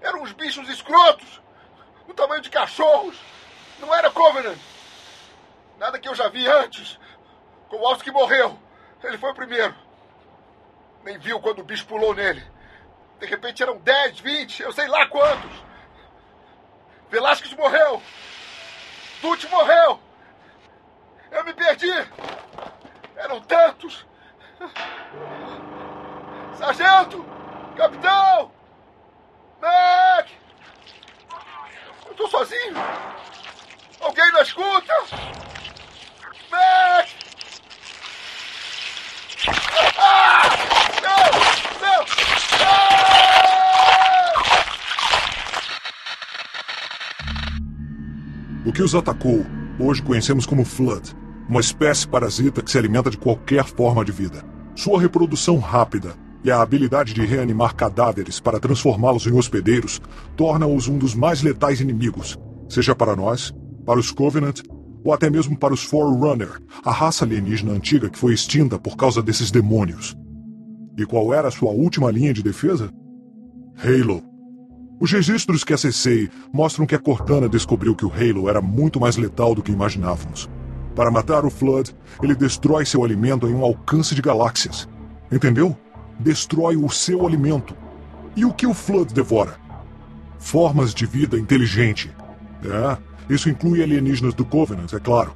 Eram 0.00 0.22
uns 0.22 0.32
bichos 0.32 0.68
escrotos! 0.68 1.40
Do 2.06 2.14
tamanho 2.14 2.42
de 2.42 2.50
cachorros! 2.50 3.16
Não 3.78 3.94
era 3.94 4.10
Covenant! 4.10 4.58
Nada 5.78 5.98
que 5.98 6.08
eu 6.08 6.14
já 6.14 6.28
vi 6.28 6.46
antes! 6.48 6.98
Kowalski 7.68 8.10
morreu! 8.10 8.58
Ele 9.02 9.18
foi 9.18 9.30
o 9.30 9.34
primeiro! 9.34 9.83
Nem 11.04 11.18
viu 11.18 11.38
quando 11.38 11.58
o 11.58 11.64
bicho 11.64 11.86
pulou 11.86 12.14
nele. 12.14 12.42
De 13.20 13.26
repente 13.26 13.62
eram 13.62 13.76
10, 13.76 14.20
20, 14.20 14.62
eu 14.62 14.72
sei 14.72 14.88
lá 14.88 15.06
quantos. 15.06 15.52
Velasquez 17.10 17.52
morreu. 17.52 18.02
Dutch 19.20 19.44
morreu. 19.50 20.00
Eu 21.30 21.44
me 21.44 21.52
perdi. 21.52 21.92
Eram 23.16 23.40
tantos. 23.42 24.06
Sargento! 26.56 27.24
Capitão! 27.76 28.52
Mac! 29.60 30.28
Eu 32.06 32.14
tô 32.14 32.28
sozinho. 32.28 32.76
Alguém 34.00 34.32
na 34.32 34.42
escuta? 34.42 34.94
Mac! 36.50 37.08
Ah! 39.98 40.83
O 48.66 48.72
que 48.72 48.82
os 48.82 48.94
atacou, 48.94 49.44
hoje 49.78 50.02
conhecemos 50.02 50.46
como 50.46 50.64
Flood, 50.64 51.14
uma 51.48 51.60
espécie 51.60 52.08
parasita 52.08 52.62
que 52.62 52.70
se 52.70 52.78
alimenta 52.78 53.10
de 53.10 53.18
qualquer 53.18 53.64
forma 53.64 54.04
de 54.04 54.10
vida. 54.10 54.42
Sua 54.74 55.00
reprodução 55.00 55.58
rápida 55.58 56.14
e 56.42 56.50
a 56.50 56.60
habilidade 56.60 57.12
de 57.12 57.24
reanimar 57.24 57.74
cadáveres 57.74 58.40
para 58.40 58.58
transformá-los 58.58 59.26
em 59.26 59.32
hospedeiros 59.32 60.00
torna-os 60.34 60.88
um 60.88 60.96
dos 60.96 61.14
mais 61.14 61.42
letais 61.42 61.80
inimigos, 61.80 62.38
seja 62.68 62.94
para 62.94 63.14
nós, 63.14 63.54
para 63.84 63.98
os 63.98 64.10
Covenant 64.10 64.60
ou 65.04 65.12
até 65.12 65.28
mesmo 65.28 65.56
para 65.56 65.74
os 65.74 65.84
Forerunner, 65.84 66.58
a 66.82 66.90
raça 66.90 67.26
alienígena 67.26 67.72
antiga 67.72 68.08
que 68.08 68.18
foi 68.18 68.32
extinta 68.32 68.78
por 68.78 68.96
causa 68.96 69.22
desses 69.22 69.50
demônios. 69.50 70.16
E 70.96 71.04
qual 71.04 71.34
era 71.34 71.48
a 71.48 71.50
sua 71.50 71.70
última 71.70 72.10
linha 72.10 72.32
de 72.32 72.42
defesa? 72.42 72.90
Halo. 73.76 74.22
Os 75.00 75.10
registros 75.10 75.64
que 75.64 75.74
acessei 75.74 76.30
mostram 76.52 76.86
que 76.86 76.94
a 76.94 76.98
Cortana 76.98 77.48
descobriu 77.48 77.96
que 77.96 78.06
o 78.06 78.12
Halo 78.12 78.48
era 78.48 78.60
muito 78.60 79.00
mais 79.00 79.16
letal 79.16 79.54
do 79.54 79.62
que 79.62 79.72
imaginávamos. 79.72 80.48
Para 80.94 81.10
matar 81.10 81.44
o 81.44 81.50
Flood, 81.50 81.94
ele 82.22 82.36
destrói 82.36 82.86
seu 82.86 83.04
alimento 83.04 83.48
em 83.48 83.54
um 83.54 83.64
alcance 83.64 84.14
de 84.14 84.22
galáxias. 84.22 84.88
Entendeu? 85.30 85.76
Destrói 86.20 86.76
o 86.76 86.88
seu 86.88 87.26
alimento. 87.26 87.74
E 88.36 88.44
o 88.44 88.52
que 88.52 88.66
o 88.66 88.72
Flood 88.72 89.12
devora? 89.12 89.56
Formas 90.38 90.94
de 90.94 91.06
vida 91.06 91.36
inteligente. 91.36 92.10
É, 92.64 92.96
isso 93.28 93.50
inclui 93.50 93.82
alienígenas 93.82 94.34
do 94.34 94.44
Covenant, 94.44 94.92
é 94.92 95.00
claro. 95.00 95.34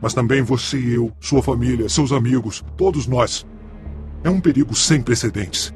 Mas 0.00 0.14
também 0.14 0.42
você 0.42 0.78
e 0.78 0.94
eu, 0.94 1.12
sua 1.20 1.42
família, 1.42 1.88
seus 1.88 2.12
amigos, 2.12 2.64
todos 2.76 3.06
nós. 3.06 3.44
É 4.22 4.28
um 4.28 4.40
perigo 4.40 4.74
sem 4.74 5.00
precedentes. 5.00 5.72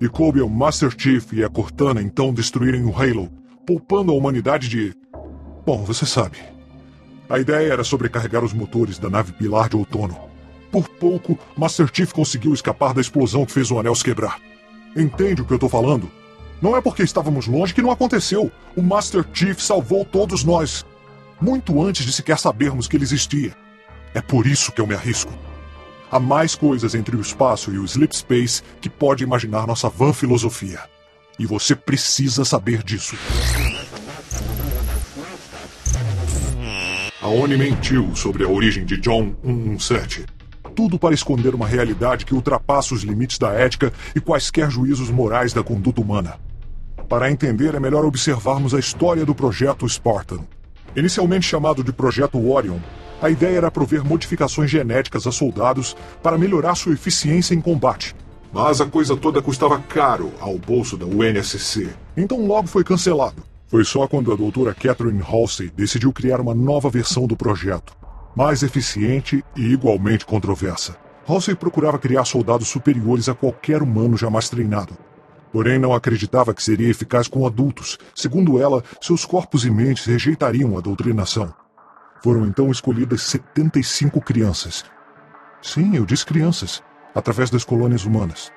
E 0.00 0.08
coube 0.08 0.40
ao 0.40 0.48
Master 0.48 0.94
Chief 0.96 1.32
e 1.32 1.42
a 1.42 1.48
Cortana 1.48 2.00
então 2.00 2.32
destruírem 2.32 2.84
o 2.84 2.96
Halo, 2.96 3.28
poupando 3.66 4.12
a 4.12 4.14
humanidade 4.14 4.68
de. 4.68 4.94
Bom, 5.66 5.82
você 5.84 6.06
sabe. 6.06 6.38
A 7.28 7.40
ideia 7.40 7.72
era 7.72 7.82
sobrecarregar 7.82 8.44
os 8.44 8.52
motores 8.52 8.98
da 8.98 9.10
nave 9.10 9.32
Pilar 9.32 9.68
de 9.68 9.76
Outono. 9.76 10.16
Por 10.70 10.88
pouco, 10.88 11.36
Master 11.56 11.90
Chief 11.92 12.12
conseguiu 12.12 12.54
escapar 12.54 12.94
da 12.94 13.00
explosão 13.00 13.44
que 13.44 13.52
fez 13.52 13.70
o 13.70 13.78
anel 13.80 13.94
se 13.96 14.04
quebrar. 14.04 14.38
Entende 14.96 15.42
o 15.42 15.44
que 15.44 15.52
eu 15.52 15.58
tô 15.58 15.68
falando? 15.68 16.08
Não 16.62 16.76
é 16.76 16.80
porque 16.80 17.02
estávamos 17.02 17.48
longe 17.48 17.74
que 17.74 17.82
não 17.82 17.90
aconteceu. 17.90 18.50
O 18.76 18.82
Master 18.82 19.24
Chief 19.32 19.60
salvou 19.60 20.04
todos 20.04 20.44
nós. 20.44 20.86
Muito 21.40 21.82
antes 21.82 22.06
de 22.06 22.12
sequer 22.12 22.38
sabermos 22.38 22.86
que 22.86 22.96
ele 22.96 23.04
existia. 23.04 23.56
É 24.14 24.20
por 24.20 24.46
isso 24.46 24.70
que 24.70 24.80
eu 24.80 24.86
me 24.86 24.94
arrisco. 24.94 25.32
Há 26.10 26.18
mais 26.18 26.54
coisas 26.54 26.94
entre 26.94 27.14
o 27.14 27.20
espaço 27.20 27.70
e 27.70 27.78
o 27.78 27.84
sleep 27.84 28.16
space 28.16 28.62
que 28.80 28.88
pode 28.88 29.22
imaginar 29.22 29.66
nossa 29.66 29.90
van 29.90 30.14
filosofia. 30.14 30.80
E 31.38 31.44
você 31.44 31.74
precisa 31.74 32.46
saber 32.46 32.82
disso. 32.82 33.14
A 37.20 37.28
ONI 37.28 37.58
mentiu 37.58 38.16
sobre 38.16 38.42
a 38.42 38.48
origem 38.48 38.86
de 38.86 38.96
John 38.96 39.34
117. 39.44 40.24
Tudo 40.74 40.98
para 40.98 41.14
esconder 41.14 41.54
uma 41.54 41.66
realidade 41.66 42.24
que 42.24 42.32
ultrapassa 42.32 42.94
os 42.94 43.02
limites 43.02 43.38
da 43.38 43.52
ética 43.52 43.92
e 44.16 44.20
quaisquer 44.20 44.70
juízos 44.70 45.10
morais 45.10 45.52
da 45.52 45.62
conduta 45.62 46.00
humana. 46.00 46.40
Para 47.06 47.30
entender, 47.30 47.74
é 47.74 47.80
melhor 47.80 48.06
observarmos 48.06 48.72
a 48.72 48.78
história 48.78 49.26
do 49.26 49.34
projeto 49.34 49.86
Spartan. 49.86 50.46
Inicialmente 50.96 51.46
chamado 51.46 51.84
de 51.84 51.92
Projeto 51.92 52.38
Orion, 52.50 52.78
a 53.20 53.28
ideia 53.28 53.56
era 53.56 53.70
prover 53.70 54.04
modificações 54.04 54.70
genéticas 54.70 55.26
a 55.26 55.32
soldados 55.32 55.96
para 56.22 56.38
melhorar 56.38 56.74
sua 56.74 56.92
eficiência 56.92 57.54
em 57.54 57.60
combate. 57.60 58.14
Mas 58.52 58.80
a 58.80 58.86
coisa 58.86 59.16
toda 59.16 59.42
custava 59.42 59.78
caro 59.78 60.32
ao 60.40 60.56
bolso 60.58 60.96
da 60.96 61.04
UNSC. 61.04 61.88
Então 62.16 62.46
logo 62.46 62.68
foi 62.68 62.84
cancelado. 62.84 63.42
Foi 63.66 63.84
só 63.84 64.06
quando 64.06 64.32
a 64.32 64.36
doutora 64.36 64.72
Catherine 64.72 65.22
Halsey 65.22 65.70
decidiu 65.76 66.12
criar 66.12 66.40
uma 66.40 66.54
nova 66.54 66.88
versão 66.88 67.26
do 67.26 67.36
projeto, 67.36 67.92
mais 68.34 68.62
eficiente 68.62 69.44
e 69.54 69.72
igualmente 69.72 70.24
controversa. 70.24 70.96
Halsey 71.26 71.54
procurava 71.54 71.98
criar 71.98 72.24
soldados 72.24 72.68
superiores 72.68 73.28
a 73.28 73.34
qualquer 73.34 73.82
humano 73.82 74.16
jamais 74.16 74.48
treinado. 74.48 74.96
Porém, 75.52 75.78
não 75.78 75.92
acreditava 75.92 76.54
que 76.54 76.62
seria 76.62 76.88
eficaz 76.88 77.28
com 77.28 77.46
adultos. 77.46 77.98
Segundo 78.14 78.58
ela, 78.60 78.82
seus 79.00 79.26
corpos 79.26 79.64
e 79.64 79.70
mentes 79.70 80.06
rejeitariam 80.06 80.76
a 80.78 80.80
doutrinação. 80.80 81.52
Foram 82.22 82.46
então 82.46 82.70
escolhidas 82.70 83.22
75 83.22 84.20
crianças. 84.20 84.84
Sim, 85.62 85.96
eu 85.96 86.04
disse 86.04 86.26
crianças, 86.26 86.82
através 87.14 87.50
das 87.50 87.64
colônias 87.64 88.04
humanas. 88.04 88.52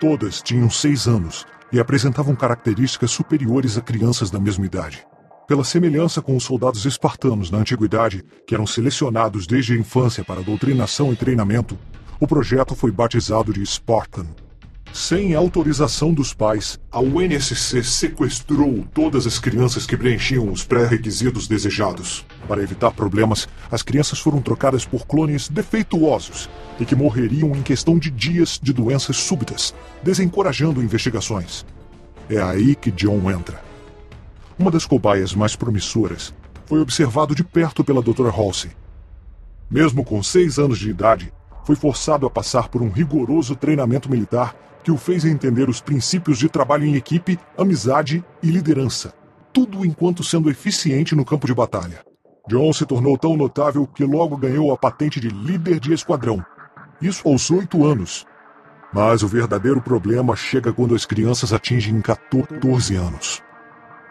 Todas 0.00 0.42
tinham 0.42 0.68
seis 0.70 1.06
anos 1.06 1.46
e 1.72 1.78
apresentavam 1.80 2.34
características 2.34 3.10
superiores 3.10 3.78
a 3.78 3.80
crianças 3.80 4.30
da 4.30 4.40
mesma 4.40 4.66
idade. 4.66 5.06
Pela 5.46 5.64
semelhança 5.64 6.22
com 6.22 6.36
os 6.36 6.44
soldados 6.44 6.84
espartanos 6.84 7.50
na 7.50 7.58
antiguidade, 7.58 8.24
que 8.46 8.54
eram 8.54 8.66
selecionados 8.66 9.46
desde 9.46 9.72
a 9.72 9.76
infância 9.76 10.24
para 10.24 10.42
doutrinação 10.42 11.12
e 11.12 11.16
treinamento, 11.16 11.78
o 12.20 12.26
projeto 12.26 12.74
foi 12.74 12.90
batizado 12.90 13.52
de 13.52 13.64
Spartan. 13.66 14.26
Sem 14.92 15.34
autorização 15.34 16.12
dos 16.12 16.34
pais, 16.34 16.78
a 16.90 17.00
UNSC 17.00 17.82
sequestrou 17.82 18.86
todas 18.92 19.26
as 19.26 19.38
crianças 19.38 19.86
que 19.86 19.96
preenchiam 19.96 20.52
os 20.52 20.64
pré-requisitos 20.64 21.48
desejados. 21.48 22.26
Para 22.46 22.62
evitar 22.62 22.90
problemas, 22.90 23.48
as 23.70 23.82
crianças 23.82 24.18
foram 24.18 24.42
trocadas 24.42 24.84
por 24.84 25.06
clones 25.06 25.48
defeituosos 25.48 26.46
e 26.78 26.84
que 26.84 26.94
morreriam 26.94 27.56
em 27.56 27.62
questão 27.62 27.98
de 27.98 28.10
dias 28.10 28.60
de 28.62 28.70
doenças 28.74 29.16
súbitas, 29.16 29.74
desencorajando 30.02 30.82
investigações. 30.82 31.64
É 32.28 32.42
aí 32.42 32.74
que 32.74 32.90
John 32.90 33.30
entra. 33.30 33.62
Uma 34.58 34.70
das 34.70 34.84
cobaias 34.84 35.34
mais 35.34 35.56
promissoras 35.56 36.34
foi 36.66 36.80
observado 36.80 37.34
de 37.34 37.42
perto 37.42 37.82
pela 37.82 38.02
Dra. 38.02 38.28
Halsey. 38.28 38.70
Mesmo 39.70 40.04
com 40.04 40.22
seis 40.22 40.58
anos 40.58 40.78
de 40.78 40.90
idade, 40.90 41.32
foi 41.64 41.76
forçado 41.76 42.26
a 42.26 42.30
passar 42.30 42.68
por 42.68 42.82
um 42.82 42.90
rigoroso 42.90 43.54
treinamento 43.54 44.10
militar 44.10 44.54
que 44.82 44.90
o 44.90 44.96
fez 44.96 45.24
entender 45.24 45.68
os 45.68 45.80
princípios 45.80 46.38
de 46.38 46.48
trabalho 46.48 46.84
em 46.84 46.96
equipe, 46.96 47.38
amizade 47.56 48.24
e 48.42 48.50
liderança, 48.50 49.14
tudo 49.52 49.84
enquanto 49.84 50.24
sendo 50.24 50.50
eficiente 50.50 51.14
no 51.14 51.24
campo 51.24 51.46
de 51.46 51.54
batalha. 51.54 52.04
John 52.48 52.72
se 52.72 52.84
tornou 52.84 53.16
tão 53.16 53.36
notável 53.36 53.86
que 53.86 54.04
logo 54.04 54.36
ganhou 54.36 54.72
a 54.72 54.76
patente 54.76 55.20
de 55.20 55.28
líder 55.28 55.78
de 55.78 55.92
esquadrão. 55.92 56.44
Isso 57.00 57.28
aos 57.28 57.50
oito 57.50 57.84
anos. 57.84 58.26
Mas 58.92 59.22
o 59.22 59.28
verdadeiro 59.28 59.80
problema 59.80 60.34
chega 60.34 60.72
quando 60.72 60.94
as 60.94 61.06
crianças 61.06 61.52
atingem 61.52 62.00
14 62.00 62.96
anos. 62.96 63.42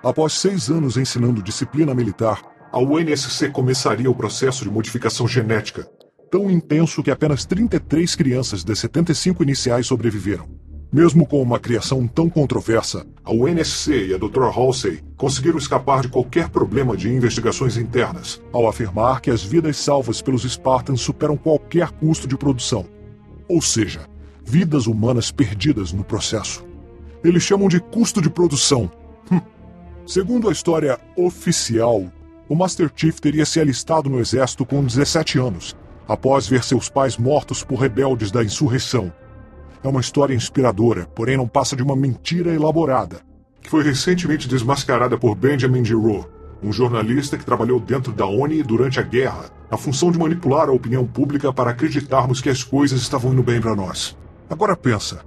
Após 0.03 0.33
seis 0.33 0.69
anos 0.69 0.97
ensinando 0.97 1.43
disciplina 1.43 1.93
militar, 1.93 2.41
a 2.71 2.79
UNSC 2.79 3.49
começaria 3.49 4.09
o 4.09 4.15
processo 4.15 4.63
de 4.63 4.71
modificação 4.71 5.27
genética, 5.27 5.87
tão 6.31 6.49
intenso 6.49 7.03
que 7.03 7.11
apenas 7.11 7.43
33 7.43 8.15
crianças 8.15 8.63
das 8.63 8.79
75 8.79 9.43
iniciais 9.43 9.85
sobreviveram. 9.85 10.47
Mesmo 10.91 11.25
com 11.27 11.41
uma 11.41 11.59
criação 11.59 12.07
tão 12.07 12.29
controversa, 12.29 13.05
a 13.23 13.31
UNSC 13.31 14.07
e 14.07 14.13
a 14.13 14.17
Dra. 14.17 14.45
Halsey 14.45 15.01
conseguiram 15.17 15.57
escapar 15.57 16.01
de 16.01 16.07
qualquer 16.07 16.49
problema 16.49 16.95
de 16.95 17.09
investigações 17.09 17.75
internas, 17.75 18.41
ao 18.51 18.67
afirmar 18.67 19.19
que 19.19 19.29
as 19.29 19.43
vidas 19.43 19.75
salvas 19.77 20.21
pelos 20.21 20.43
Spartans 20.43 21.01
superam 21.01 21.35
qualquer 21.35 21.91
custo 21.91 22.27
de 22.27 22.37
produção. 22.37 22.85
Ou 23.47 23.61
seja, 23.61 24.07
vidas 24.43 24.87
humanas 24.87 25.31
perdidas 25.31 25.91
no 25.91 26.03
processo. 26.03 26.65
Eles 27.23 27.43
chamam 27.43 27.67
de 27.67 27.79
custo 27.79 28.21
de 28.21 28.29
produção. 28.29 28.89
Hum. 29.29 29.41
Segundo 30.05 30.49
a 30.49 30.51
história 30.51 30.97
oficial, 31.15 32.05
o 32.47 32.55
Master 32.55 32.91
Chief 32.93 33.19
teria 33.19 33.45
se 33.45 33.59
alistado 33.59 34.09
no 34.09 34.19
exército 34.19 34.65
com 34.65 34.83
17 34.83 35.37
anos 35.37 35.75
após 36.11 36.45
ver 36.45 36.61
seus 36.61 36.89
pais 36.89 37.17
mortos 37.17 37.63
por 37.63 37.79
rebeldes 37.79 38.31
da 38.31 38.43
insurreição. 38.43 39.13
É 39.81 39.87
uma 39.87 40.01
história 40.01 40.33
inspiradora, 40.35 41.05
porém 41.15 41.37
não 41.37 41.47
passa 41.47 41.73
de 41.73 41.81
uma 41.81 41.95
mentira 41.95 42.53
elaborada, 42.53 43.21
que 43.61 43.69
foi 43.69 43.81
recentemente 43.81 44.45
desmascarada 44.45 45.17
por 45.17 45.35
Benjamin 45.35 45.85
Giraud, 45.85 46.27
um 46.61 46.69
jornalista 46.69 47.37
que 47.37 47.45
trabalhou 47.45 47.79
dentro 47.79 48.11
da 48.11 48.25
ONU 48.25 48.61
durante 48.61 48.99
a 48.99 49.03
guerra, 49.03 49.49
na 49.71 49.77
função 49.77 50.11
de 50.11 50.19
manipular 50.19 50.67
a 50.67 50.73
opinião 50.73 51.07
pública 51.07 51.53
para 51.53 51.71
acreditarmos 51.71 52.41
que 52.41 52.49
as 52.49 52.61
coisas 52.61 53.01
estavam 53.01 53.31
indo 53.31 53.41
bem 53.41 53.61
para 53.61 53.73
nós. 53.73 54.17
Agora 54.49 54.75
pensa, 54.75 55.25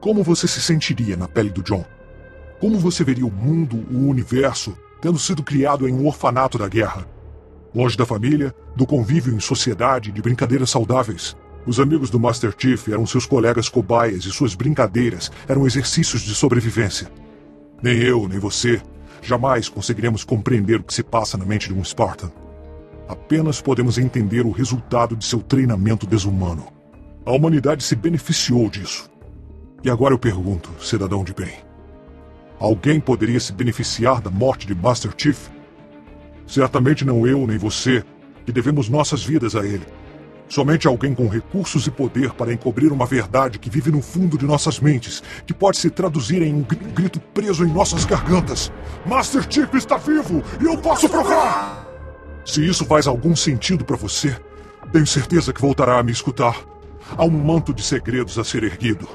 como 0.00 0.24
você 0.24 0.48
se 0.48 0.60
sentiria 0.60 1.16
na 1.16 1.28
pele 1.28 1.50
do 1.50 1.62
John? 1.62 1.84
Como 2.60 2.76
você 2.76 3.04
veria 3.04 3.24
o 3.24 3.30
mundo, 3.30 3.86
o 3.88 4.08
universo, 4.08 4.76
tendo 5.00 5.16
sido 5.16 5.44
criado 5.44 5.88
em 5.88 5.94
um 5.94 6.08
orfanato 6.08 6.58
da 6.58 6.66
guerra? 6.66 7.06
Longe 7.74 7.96
da 7.96 8.06
família, 8.06 8.54
do 8.76 8.86
convívio 8.86 9.34
em 9.34 9.40
sociedade, 9.40 10.12
de 10.12 10.22
brincadeiras 10.22 10.70
saudáveis. 10.70 11.36
Os 11.66 11.80
amigos 11.80 12.08
do 12.08 12.20
Master 12.20 12.54
Chief 12.56 12.88
eram 12.88 13.04
seus 13.04 13.26
colegas 13.26 13.68
cobaias 13.68 14.24
e 14.24 14.30
suas 14.30 14.54
brincadeiras 14.54 15.32
eram 15.48 15.66
exercícios 15.66 16.22
de 16.22 16.34
sobrevivência. 16.36 17.10
Nem 17.82 17.98
eu, 17.98 18.28
nem 18.28 18.38
você, 18.38 18.80
jamais 19.20 19.68
conseguiremos 19.68 20.22
compreender 20.22 20.80
o 20.80 20.84
que 20.84 20.94
se 20.94 21.02
passa 21.02 21.36
na 21.36 21.44
mente 21.44 21.66
de 21.66 21.74
um 21.74 21.82
Spartan. 21.82 22.30
Apenas 23.08 23.60
podemos 23.60 23.98
entender 23.98 24.46
o 24.46 24.52
resultado 24.52 25.16
de 25.16 25.24
seu 25.24 25.40
treinamento 25.42 26.06
desumano. 26.06 26.68
A 27.26 27.32
humanidade 27.32 27.82
se 27.82 27.96
beneficiou 27.96 28.70
disso. 28.70 29.10
E 29.82 29.90
agora 29.90 30.14
eu 30.14 30.18
pergunto, 30.18 30.70
cidadão 30.80 31.24
de 31.24 31.34
bem: 31.34 31.54
alguém 32.58 33.00
poderia 33.00 33.40
se 33.40 33.52
beneficiar 33.52 34.20
da 34.20 34.30
morte 34.30 34.66
de 34.66 34.74
Master 34.74 35.12
Chief? 35.16 35.53
Certamente 36.46 37.04
não 37.04 37.26
eu 37.26 37.46
nem 37.46 37.58
você, 37.58 38.04
que 38.44 38.52
devemos 38.52 38.88
nossas 38.88 39.24
vidas 39.24 39.56
a 39.56 39.64
ele. 39.64 39.86
Somente 40.48 40.86
alguém 40.86 41.14
com 41.14 41.26
recursos 41.26 41.86
e 41.86 41.90
poder 41.90 42.32
para 42.34 42.52
encobrir 42.52 42.92
uma 42.92 43.06
verdade 43.06 43.58
que 43.58 43.70
vive 43.70 43.90
no 43.90 44.02
fundo 44.02 44.36
de 44.36 44.44
nossas 44.44 44.78
mentes, 44.78 45.22
que 45.46 45.54
pode 45.54 45.78
se 45.78 45.90
traduzir 45.90 46.42
em 46.42 46.54
um 46.54 46.62
grito 46.62 47.18
preso 47.18 47.64
em 47.64 47.72
nossas 47.72 48.04
gargantas. 48.04 48.70
Master 49.06 49.46
Chief 49.48 49.72
está 49.74 49.96
vivo 49.96 50.42
e 50.60 50.64
eu 50.64 50.76
posso 50.78 51.08
provar! 51.08 51.88
Se 52.44 52.64
isso 52.64 52.84
faz 52.84 53.06
algum 53.06 53.34
sentido 53.34 53.84
para 53.84 53.96
você, 53.96 54.36
tenho 54.92 55.06
certeza 55.06 55.52
que 55.52 55.60
voltará 55.60 55.98
a 55.98 56.02
me 56.02 56.12
escutar. 56.12 56.56
Há 57.16 57.24
um 57.24 57.30
manto 57.30 57.72
de 57.72 57.82
segredos 57.82 58.38
a 58.38 58.44
ser 58.44 58.62
erguido. 58.62 59.08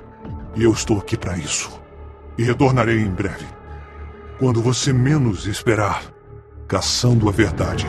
E 0.56 0.64
eu 0.64 0.72
estou 0.72 0.98
aqui 0.98 1.16
para 1.16 1.38
isso. 1.38 1.72
E 2.38 2.44
retornarei 2.44 3.00
em 3.00 3.10
breve. 3.10 3.46
Quando 4.40 4.62
você 4.62 4.92
menos 4.92 5.46
esperar 5.46 6.04
caçando 6.70 7.28
a 7.28 7.32
verdade. 7.32 7.88